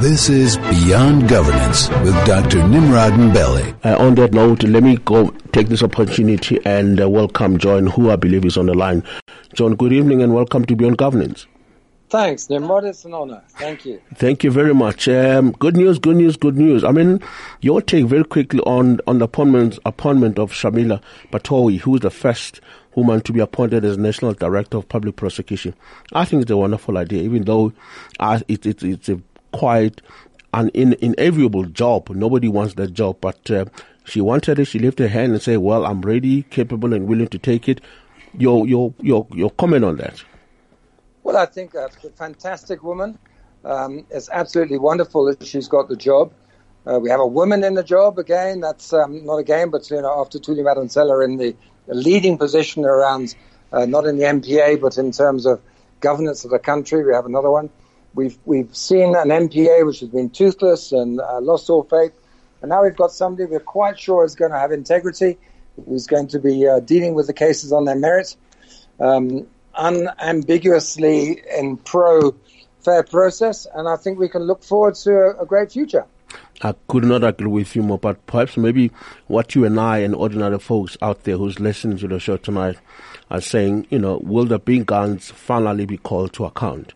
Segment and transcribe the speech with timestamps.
[0.00, 2.66] This is Beyond Governance with Dr.
[2.68, 3.74] Nimrod Mbele.
[3.84, 8.08] Uh, on that note, let me go take this opportunity and uh, welcome John, who
[8.08, 9.02] I believe is on the line.
[9.54, 11.48] John, good evening and welcome to Beyond Governance.
[12.10, 12.84] Thanks, Nimrod.
[12.84, 13.42] It's an honor.
[13.48, 14.00] Thank you.
[14.14, 15.08] Thank you very much.
[15.08, 16.84] Um, good news, good news, good news.
[16.84, 17.20] I mean,
[17.60, 21.02] your take very quickly on, on the appointment, appointment of Shamila
[21.32, 22.60] Batohi, who is the first
[22.94, 25.74] woman to be appointed as National Director of Public Prosecution.
[26.12, 27.72] I think it's a wonderful idea, even though
[28.20, 29.20] uh, it, it, it's a
[29.58, 30.00] quite
[30.54, 32.08] an in, inevitable job.
[32.10, 33.64] Nobody wants that job, but uh,
[34.04, 34.66] she wanted it.
[34.66, 37.80] She lifted her hand and said, "Well, I'm ready, capable, and willing to take it."
[38.36, 40.22] Your your your your comment on that?
[41.24, 43.18] Well, I think a fantastic woman.
[43.64, 46.32] Um, it's absolutely wonderful that she's got the job.
[46.86, 48.60] Uh, we have a woman in the job again.
[48.60, 51.56] That's um, not again, but you know, after Thuli Madonsela in the,
[51.90, 53.34] leading position around,
[53.72, 55.60] uh, not in the NPA, but in terms of
[56.00, 57.70] governance of the country, we have another one.
[58.18, 62.10] We've we've seen an NPA which has been toothless and uh, lost all faith,
[62.60, 65.38] and now we've got somebody we're quite sure is going to have integrity,
[65.86, 68.34] who's going to be uh, dealing with the cases on their merit.
[68.98, 72.34] Um, unambiguously in pro
[72.80, 76.04] fair process, and I think we can look forward to a, a, great future.
[76.62, 78.90] I could not agree with you more, but perhaps maybe
[79.28, 82.78] what you and I and ordinary folks out there who's listening to the show tonight
[83.30, 86.94] are saying, you know, will the big guns finally be called to account?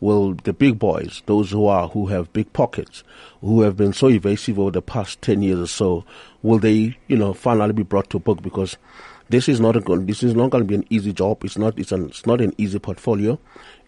[0.00, 3.04] Will the big boys, those who are who have big pockets,
[3.40, 6.04] who have been so evasive over the past ten years or so,
[6.42, 8.42] will they, you know, finally be brought to book?
[8.42, 8.76] Because
[9.28, 11.44] this is not a this is not going to be an easy job.
[11.44, 13.38] It's not it's, an, it's not an easy portfolio.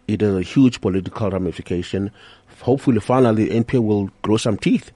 [0.07, 2.11] It has a huge political ramification.
[2.61, 4.91] Hopefully, finally, the NPA will grow some teeth.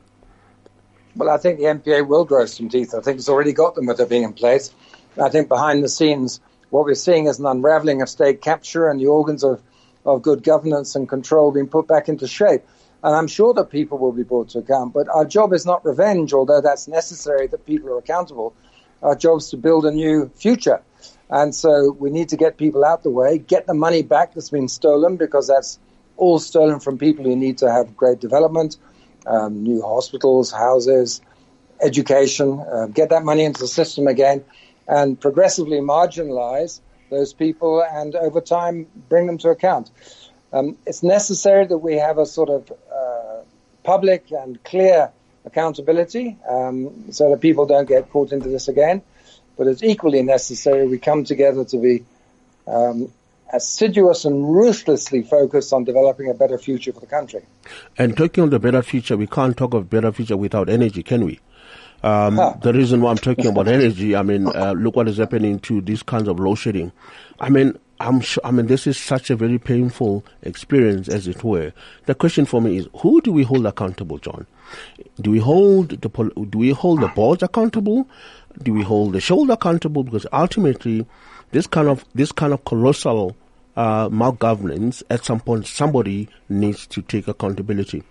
[1.16, 2.95] Well, I think the NPA will grow some teeth.
[2.95, 4.73] I think it's already got them with it being in place.
[5.22, 6.39] I think behind the scenes,
[6.70, 9.62] what we're seeing is an unraveling of state capture and the organs of,
[10.05, 12.63] of good governance and control being put back into shape.
[13.03, 14.93] And I'm sure that people will be brought to account.
[14.93, 18.53] But our job is not revenge, although that's necessary that people are accountable.
[19.02, 20.81] Our job is to build a new future.
[21.30, 24.49] And so we need to get people out the way, get the money back that's
[24.49, 25.80] been stolen, because that's
[26.17, 28.77] all stolen from people who need to have great development,
[29.26, 31.21] um, new hospitals, houses,
[31.81, 34.43] education, uh, get that money into the system again,
[34.87, 36.81] and progressively marginalize
[37.11, 39.92] those people and over time bring them to account.
[40.52, 43.42] Um, it's necessary that we have a sort of uh,
[43.83, 45.11] public and clear
[45.45, 49.02] accountability um, so that people don't get caught into this again.
[49.58, 52.05] But it's equally necessary we come together to be
[52.67, 53.11] um,
[53.54, 57.45] assiduous and ruthlessly focused on developing a better future for the country.
[57.98, 61.26] And talking of the better future, we can't talk of better future without energy, can
[61.26, 61.39] we?
[62.04, 62.56] Um, huh.
[62.62, 65.82] The reason why I'm talking about energy, I mean, uh, look what is happening to
[65.82, 66.92] these kinds of load shedding.
[67.39, 71.44] I mean, I'm sure, I mean, this is such a very painful experience, as it
[71.44, 71.72] were.
[72.08, 74.48] The question for me is, who do we hold accountable, John?
[75.20, 76.10] Do we hold the
[76.50, 78.08] do we hold the boards accountable?
[78.64, 80.04] Do we hold the shoulder accountable?
[80.04, 81.06] Because ultimately,
[81.52, 83.36] this kind of this kind of colossal
[83.76, 88.04] uh, malgovernance, at some point, somebody needs to take accountability.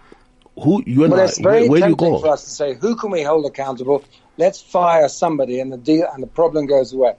[0.62, 2.20] Who you and well, I, it's very where, where tempting do you go?
[2.20, 4.04] for us to say, who can we hold accountable?
[4.36, 7.14] Let's fire somebody, and the deal and the problem goes away.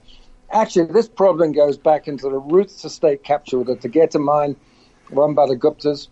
[0.50, 4.56] Actually, this problem goes back into the roots of state capture with the Tegeta mine
[5.10, 6.08] run by the Guptas.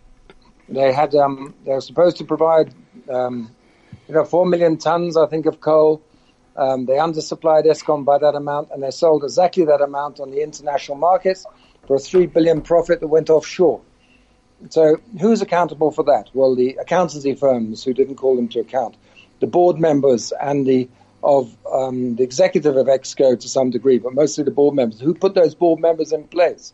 [0.67, 2.73] They had um, they were supposed to provide
[3.09, 3.53] um,
[4.07, 6.01] you know, four million tons, I think, of coal.
[6.57, 10.43] Um, they undersupplied Eskom by that amount, and they sold exactly that amount on the
[10.43, 11.45] international markets
[11.87, 13.81] for a three billion profit that went offshore.
[14.69, 16.29] So, who's accountable for that?
[16.33, 18.95] Well, the accountancy firms who didn't call them to account,
[19.39, 20.89] the board members, and the
[21.23, 24.99] of um, the executive of Exco to some degree, but mostly the board members.
[24.99, 26.73] Who put those board members in place?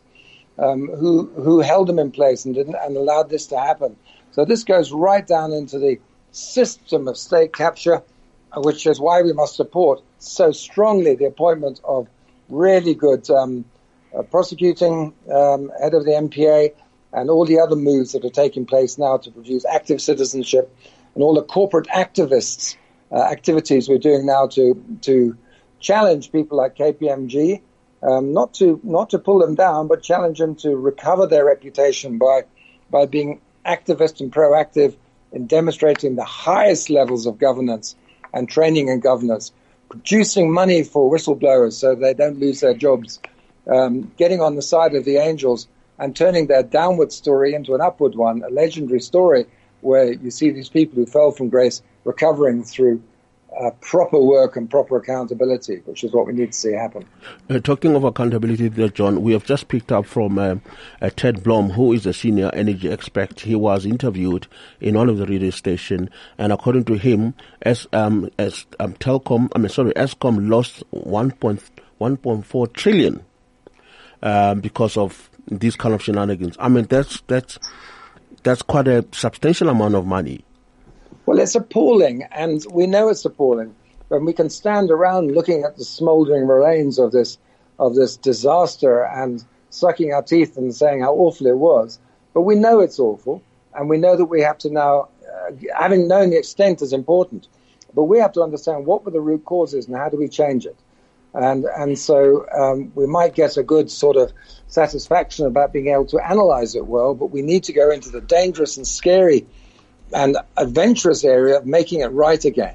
[0.58, 3.96] Um, who who held them in place and didn't and allowed this to happen?
[4.32, 5.98] So this goes right down into the
[6.32, 8.02] system of state capture,
[8.56, 12.08] which is why we must support so strongly the appointment of
[12.48, 13.64] really good um,
[14.16, 16.72] uh, prosecuting um, head of the NPA
[17.12, 20.74] and all the other moves that are taking place now to produce active citizenship
[21.14, 22.76] and all the corporate activists
[23.10, 25.36] uh, activities we're doing now to to
[25.80, 27.60] challenge people like KPMG,
[28.02, 32.18] um, not to not to pull them down, but challenge them to recover their reputation
[32.18, 32.42] by
[32.90, 34.96] by being activist and proactive
[35.32, 37.94] in demonstrating the highest levels of governance
[38.32, 39.52] and training in governance,
[39.88, 43.20] producing money for whistleblowers so they don't lose their jobs,
[43.66, 47.80] um, getting on the side of the angels and turning their downward story into an
[47.80, 49.46] upward one, a legendary story
[49.80, 53.02] where you see these people who fell from grace recovering through
[53.60, 57.04] uh, proper work and proper accountability, which is what we need to see happen.
[57.50, 60.56] Uh, talking of accountability there, John, we have just picked up from uh,
[61.00, 63.40] uh, Ted Blom, who is a senior energy expert.
[63.40, 64.46] He was interviewed
[64.80, 69.50] in one of the radio station, and according to him, as um, as um, Telkom,
[69.54, 73.24] I mean, sorry, Eskom lost 1.1.4 trillion
[74.22, 76.56] um, because of these kind of shenanigans.
[76.58, 77.58] I mean, that's that's
[78.42, 80.44] that's quite a substantial amount of money.
[81.26, 83.74] Well, it's appalling, and we know it's appalling.
[84.08, 87.38] When we can stand around looking at the smouldering remains of this
[87.78, 91.98] of this disaster and sucking our teeth and saying how awful it was,
[92.34, 93.42] but we know it's awful,
[93.74, 97.48] and we know that we have to now, uh, having known the extent is important,
[97.94, 100.66] but we have to understand what were the root causes and how do we change
[100.66, 100.76] it.
[101.34, 104.32] And and so um, we might get a good sort of
[104.68, 108.20] satisfaction about being able to analyze it well, but we need to go into the
[108.20, 109.46] dangerous and scary
[110.12, 112.74] and adventurous area of making it right again.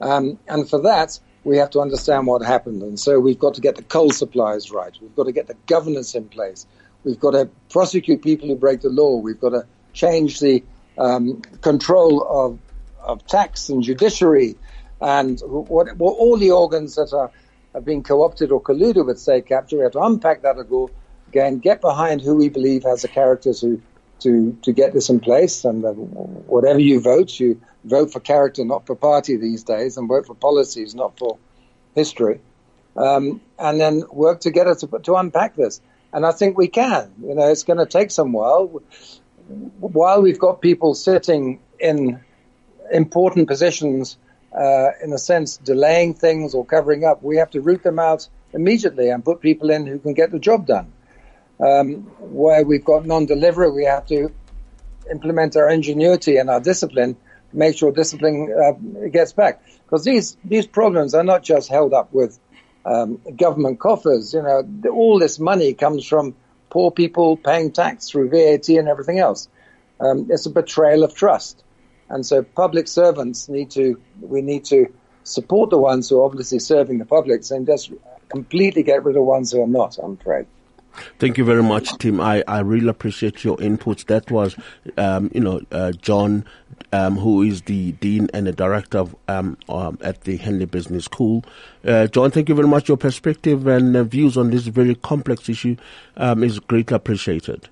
[0.00, 2.82] Um, and for that, we have to understand what happened.
[2.82, 4.96] And so we've got to get the coal supplies right.
[5.00, 6.66] We've got to get the governance in place.
[7.04, 9.18] We've got to prosecute people who break the law.
[9.18, 10.64] We've got to change the
[10.98, 12.58] um, control of,
[13.00, 14.56] of tax and judiciary
[15.00, 17.30] and what, what, all the organs that are,
[17.76, 19.76] are been co-opted or colluded with state capture.
[19.76, 20.56] We have to unpack that
[21.28, 23.82] again, get behind who we believe has the characters who
[24.20, 25.64] to to get this in place.
[25.64, 30.08] And uh, whatever you vote, you vote for character, not for party these days, and
[30.08, 31.36] vote for policies, not for
[31.94, 32.40] history.
[32.96, 35.82] Um, and then work together to to unpack this.
[36.14, 37.12] And I think we can.
[37.22, 38.82] You know, it's going to take some while.
[39.78, 42.20] While we've got people sitting in
[42.90, 44.16] important positions,
[44.56, 48.28] uh, in a sense, delaying things or covering up, we have to root them out
[48.52, 50.92] immediately and put people in who can get the job done.
[51.60, 54.30] Um, where we've got non-delivery, we have to
[55.10, 57.16] implement our ingenuity and our discipline,
[57.52, 59.62] make sure discipline uh, gets back.
[59.84, 62.38] Because these these problems are not just held up with
[62.84, 64.34] um, government coffers.
[64.34, 66.34] You know, all this money comes from
[66.70, 69.48] poor people paying tax through VAT and everything else.
[70.00, 71.62] Um, it's a betrayal of trust,
[72.08, 74.92] and so public servants need to we need to
[75.24, 77.92] support the ones who are obviously serving the public, and just
[78.28, 79.98] completely get rid of ones who are not.
[79.98, 80.46] I'm afraid.
[81.18, 82.20] Thank you very much, Tim.
[82.20, 84.06] I, I really appreciate your inputs.
[84.06, 84.56] That was,
[84.96, 86.46] um, you know, uh, John,
[86.92, 91.04] um, who is the dean and the director of, um, um, at the Henley Business
[91.04, 91.44] School.
[91.84, 92.88] Uh, John, thank you very much.
[92.88, 95.76] Your perspective and uh, views on this very complex issue
[96.16, 97.68] um, is greatly appreciated.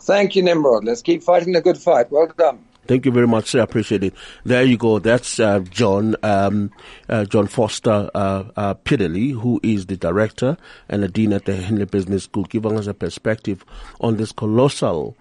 [0.00, 0.84] Thank you, Nimrod.
[0.84, 2.10] Let's keep fighting the good fight.
[2.10, 2.64] Well done.
[2.90, 3.60] Thank you very much, sir.
[3.60, 4.14] I appreciate it.
[4.42, 4.98] There you go.
[4.98, 6.72] That's uh, John um,
[7.08, 10.56] uh, John Foster uh, uh, who is the director
[10.88, 13.64] and the dean at the Henley Business School, giving us a perspective
[14.00, 15.16] on this colossal